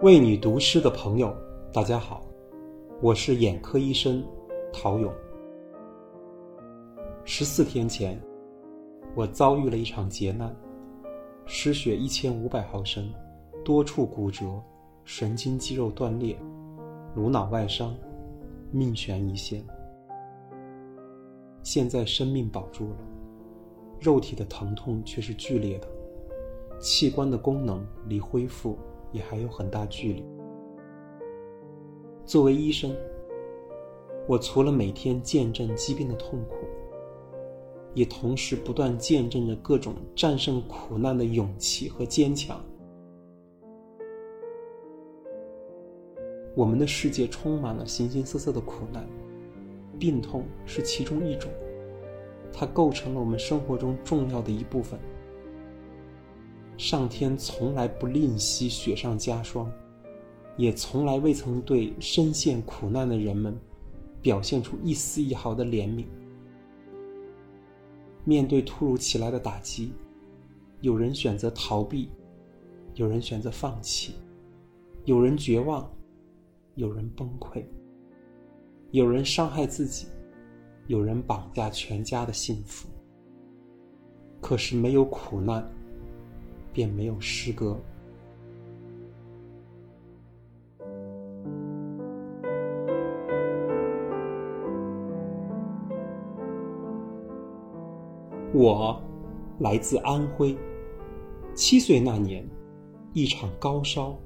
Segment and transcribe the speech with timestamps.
[0.00, 1.36] 为你读诗的朋友，
[1.72, 2.24] 大家好，
[3.02, 4.24] 我是眼科医生
[4.72, 5.12] 陶勇。
[7.24, 8.16] 十四天前，
[9.16, 10.54] 我遭遇了一场劫难，
[11.46, 13.12] 失血一千五百毫升，
[13.64, 14.62] 多处骨折，
[15.02, 16.38] 神经肌肉断裂，
[17.16, 17.92] 颅脑外伤，
[18.70, 19.64] 命悬一线。
[21.64, 22.96] 现在生命保住了，
[23.98, 25.88] 肉体的疼痛却是剧烈的，
[26.78, 28.78] 器官的功能离恢复。
[29.12, 30.24] 也还有很大距离。
[32.24, 32.94] 作为医生，
[34.26, 36.56] 我除了每天见证疾病的痛苦，
[37.94, 42.62] 也同时不断见证着各种战胜苦难的勇气和坚强。
[46.54, 49.08] 我们的世界充满了形形色色的苦难，
[49.98, 51.50] 病痛是其中一种，
[52.52, 54.98] 它构成了我们生活中重要的一部分。
[56.78, 59.68] 上天从来不吝惜雪上加霜，
[60.56, 63.58] 也从来未曾对深陷苦难的人们
[64.22, 66.04] 表现出一丝一毫的怜悯。
[68.24, 69.90] 面对突如其来的打击，
[70.80, 72.10] 有人选择逃避，
[72.94, 74.14] 有人选择放弃，
[75.04, 75.90] 有人绝望，
[76.76, 77.64] 有人崩溃，
[78.92, 80.06] 有人伤害自己，
[80.86, 82.88] 有人绑架全家的幸福。
[84.40, 85.68] 可是没有苦难。
[86.78, 87.76] 便没有诗歌。
[98.54, 99.02] 我
[99.58, 100.56] 来自安徽，
[101.52, 102.48] 七岁那年，
[103.12, 104.16] 一场高烧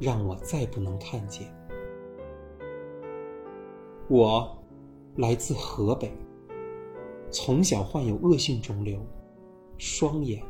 [0.00, 1.46] 让我再不能看见。
[4.08, 4.64] 我
[5.16, 6.10] 来自河北，
[7.30, 8.98] 从小患有恶性肿瘤，
[9.76, 10.42] 双眼。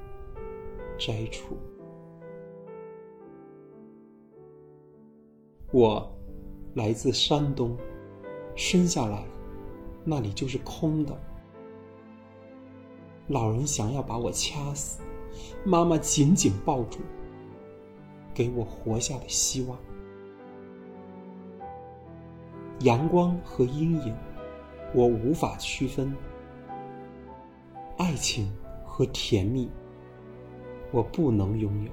[0.98, 1.56] 摘除。
[5.72, 6.08] 我
[6.74, 7.76] 来自山东，
[8.54, 9.24] 生下来
[10.04, 11.18] 那里就是空的。
[13.28, 15.00] 老人想要把我掐死，
[15.64, 17.00] 妈妈紧紧抱住，
[18.32, 19.78] 给我活下的希望。
[22.80, 24.14] 阳光和阴影，
[24.94, 26.12] 我无法区分；
[27.96, 28.52] 爱情
[28.84, 29.70] 和甜蜜。
[30.94, 31.90] 我不能拥有，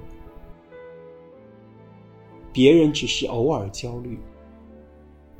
[2.52, 4.16] 别人只是偶尔焦虑，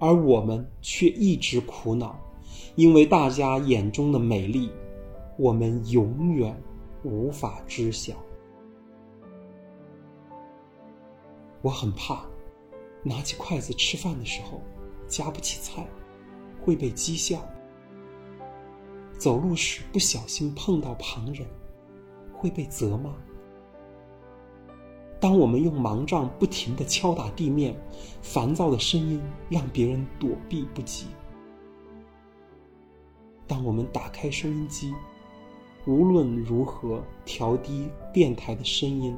[0.00, 2.18] 而我们却一直苦恼，
[2.74, 4.68] 因为大家眼中的美丽，
[5.38, 6.60] 我们永远
[7.04, 8.14] 无法知晓。
[11.60, 12.26] 我很怕，
[13.04, 14.60] 拿起筷子吃饭的时候
[15.06, 15.86] 夹不起菜，
[16.60, 17.38] 会被讥笑；
[19.16, 21.46] 走路时不小心碰到旁人，
[22.32, 23.14] 会被责骂。
[25.22, 27.81] 当我们用盲杖不停的敲打地面，
[28.22, 31.06] 烦躁的声音让别人躲避不及；
[33.47, 34.93] 当我们打开收音机，
[35.87, 39.16] 无论如何调低电台的声音，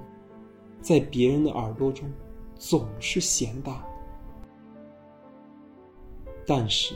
[0.83, 2.13] 在别人的耳朵中
[2.55, 3.83] 总是嫌大。
[6.47, 6.95] 但是，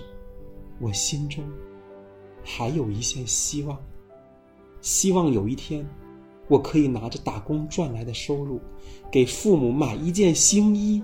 [0.78, 1.42] 我心中
[2.44, 3.78] 还有一线希望，
[4.82, 5.88] 希望有一天。
[6.48, 8.58] 我可以拿着打工赚来的收入，
[9.10, 11.02] 给父母买一件新衣，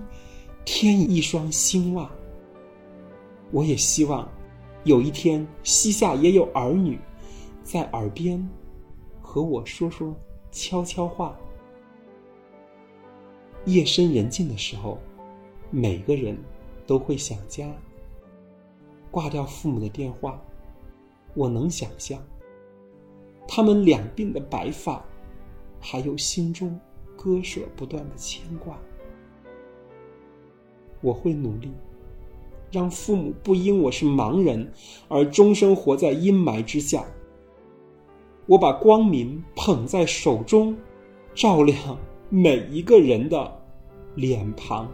[0.65, 2.09] 添一双新袜。
[3.51, 4.27] 我也希望，
[4.83, 6.99] 有一天膝下也有儿女，
[7.63, 8.43] 在耳边
[9.21, 10.15] 和我说说
[10.51, 11.37] 悄悄话。
[13.65, 14.97] 夜深人静的时候，
[15.69, 16.35] 每个人
[16.87, 17.71] 都会想家。
[19.11, 20.41] 挂掉父母的电话，
[21.35, 22.19] 我能想象，
[23.47, 25.05] 他们两鬓的白发。
[25.87, 26.79] 还有心中
[27.15, 28.75] 割舍不断的牵挂，
[30.99, 31.71] 我会努力，
[32.71, 34.73] 让父母不因我是盲人
[35.07, 37.05] 而终生活在阴霾之下。
[38.47, 40.75] 我把光明捧在手中，
[41.35, 41.77] 照亮
[42.29, 43.61] 每一个人的
[44.15, 44.91] 脸庞。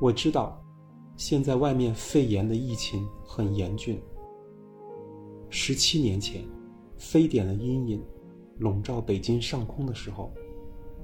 [0.00, 0.60] 我知道，
[1.16, 4.00] 现在外面肺炎的疫情很严峻。
[5.48, 6.44] 十七年前，
[6.96, 8.02] 非典的阴影
[8.58, 10.32] 笼罩北京上空的时候，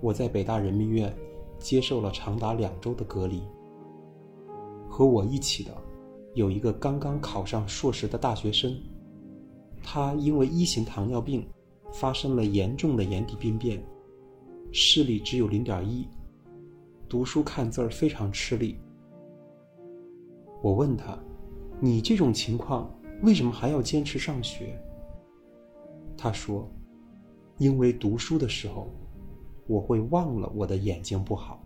[0.00, 1.16] 我在北大人民医院
[1.58, 3.42] 接受了长达两周的隔离。
[4.88, 5.70] 和我一起的
[6.34, 8.76] 有一个刚刚考上硕士的大学生，
[9.82, 11.48] 他因为一型糖尿病
[11.92, 13.80] 发生了严重的眼底病变，
[14.72, 16.08] 视力只有零点一，
[17.10, 18.78] 读书看字儿非常吃力。
[20.62, 21.18] 我问他
[21.82, 22.88] ：“你这种情况
[23.22, 24.80] 为什么还要坚持上学？”
[26.16, 26.70] 他说
[27.58, 28.88] ：“因为读书的时候，
[29.66, 31.60] 我会忘了我的眼睛不好。”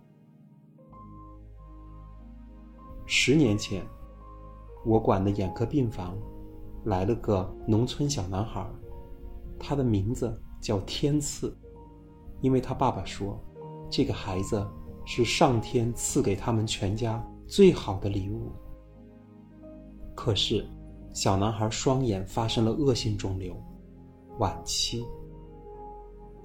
[3.05, 3.85] 十年前，
[4.83, 6.17] 我管的眼科病房
[6.85, 8.67] 来了个农村小男孩，
[9.59, 11.55] 他的名字叫天赐，
[12.41, 13.39] 因为他爸爸说，
[13.91, 14.67] 这个孩子
[15.05, 18.51] 是上天赐给他们全家最好的礼物。
[20.15, 20.67] 可是，
[21.13, 23.55] 小男孩双眼发生了恶性肿瘤，
[24.39, 25.05] 晚期，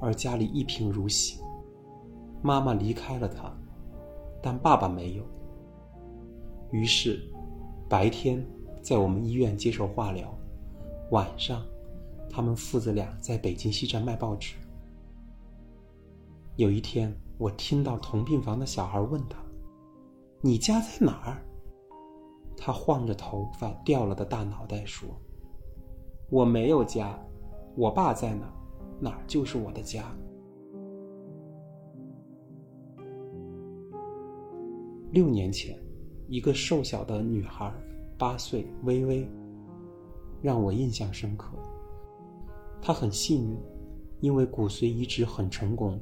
[0.01, 1.41] 而家里一贫如洗，
[2.43, 3.53] 妈妈离开了他，
[4.43, 5.25] 但爸爸没有。
[6.71, 7.21] 于是，
[7.89, 8.45] 白天
[8.83, 10.33] 在我们医院接受化疗，
[11.11, 11.65] 晚上，
[12.29, 14.55] 他们父子俩在北京西站卖报纸。
[16.57, 19.39] 有一天，我听到同病房的小孩问他
[20.45, 21.43] ：“你家在哪儿？”
[22.55, 25.09] 他晃着头发掉了的大脑袋说
[26.29, 27.19] ：“我没有家，
[27.75, 28.53] 我爸在哪，
[29.01, 30.05] 哪儿就是我的家。”
[35.11, 35.75] 六年前。
[36.29, 37.75] 一个瘦小的女孩，
[38.17, 39.29] 八岁，微微，
[40.41, 41.57] 让我印象深刻。
[42.81, 43.59] 她很幸运，
[44.21, 46.01] 因为骨髓移植很成功，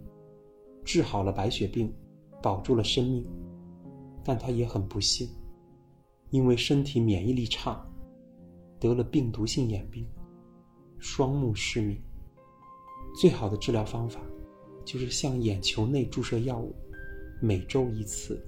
[0.89, 1.93] 治好了白血病，
[2.43, 3.27] 保住了生命。
[4.25, 5.29] 但他也很不幸，
[6.31, 7.87] 因为身体免疫力差，
[8.81, 10.07] 得了病毒性眼病，
[10.99, 12.01] 双目失明。
[13.21, 14.19] 最好的治疗方法，
[14.83, 16.75] 就是向眼球内注射药物，
[17.43, 18.43] 每周一次，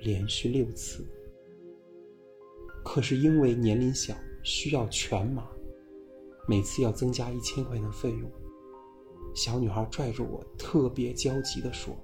[0.00, 1.02] 连续六次。
[2.84, 5.48] 可是因为年龄小，需要全麻，
[6.46, 8.30] 每次要增加一千块钱费用。
[9.36, 11.94] 小女孩拽着我，特别焦急地说：“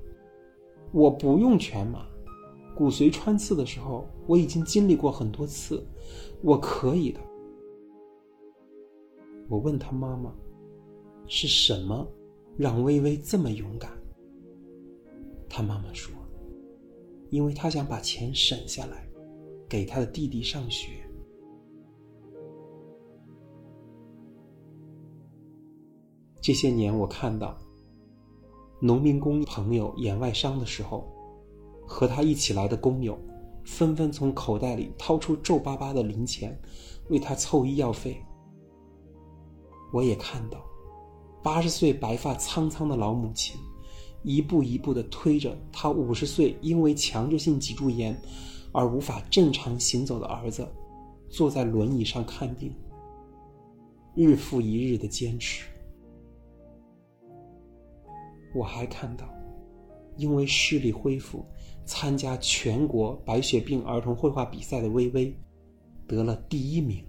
[0.93, 2.07] 我不用全麻，
[2.77, 5.85] 骨髓穿刺的时候我已经经历过很多次，
[6.43, 7.21] 我可以的。”
[9.49, 10.33] 我问她妈妈
[11.27, 12.07] ：“是什么
[12.57, 13.91] 让微微这么勇敢？”
[15.49, 16.15] 她妈妈说
[17.31, 19.09] ：“因为她想把钱省下来。”
[19.73, 20.91] 给他的弟弟上学。
[26.43, 27.57] 这些年，我看到
[28.81, 31.09] 农民工朋友眼外伤的时候，
[31.87, 33.17] 和他一起来的工友
[33.65, 36.61] 纷纷从口袋里掏出皱巴巴的零钱，
[37.09, 38.21] 为他凑医药费。
[39.93, 40.61] 我也看到
[41.45, 43.57] 八十岁白发苍苍的老母亲，
[44.25, 48.21] 一步一步的推着他五十岁因为强制性脊柱炎。
[48.75, 50.67] 而无法正常行走的儿子，
[51.29, 52.75] 坐在轮椅上看病，
[54.15, 55.67] 日复一日的坚持。
[58.55, 59.29] 我还看到，
[60.17, 61.45] 因为视力恢复，
[61.85, 65.35] 参加全国白血病儿童绘画比赛的微微，
[66.07, 67.05] 得了第一名。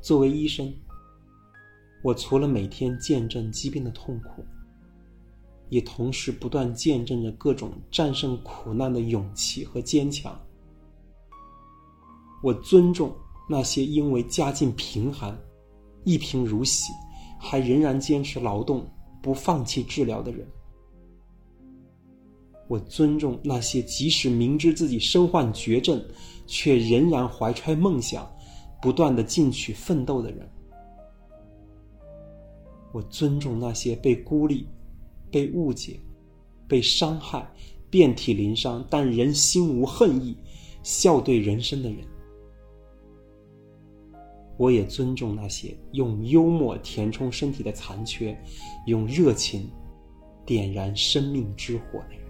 [0.00, 0.72] 作为医生，
[2.02, 4.44] 我除了每天见证疾病的痛苦。
[5.68, 10.38] 也同时不断见证着各种战胜苦难的勇气和坚强。
[12.42, 13.10] 我尊重
[13.48, 15.34] 那些因为家境贫寒、
[16.04, 16.92] 一贫如洗，
[17.38, 18.86] 还仍然坚持劳动、
[19.22, 20.46] 不放弃治疗的人。
[22.68, 26.02] 我尊重那些即使明知自己身患绝症，
[26.46, 28.30] 却仍然怀揣梦想、
[28.80, 30.48] 不断的进取奋斗的人。
[32.92, 34.66] 我尊重那些被孤立。
[35.30, 35.98] 被误解、
[36.68, 37.50] 被伤害、
[37.88, 40.36] 遍体鳞伤，但人心无恨意、
[40.82, 42.06] 笑对人生的人。
[44.62, 48.40] 我也尊重那些用幽默填充身体的残缺，
[48.86, 49.68] 用热情
[50.46, 52.21] 点燃生命之火的人。